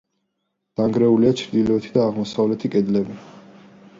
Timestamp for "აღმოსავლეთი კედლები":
2.07-3.21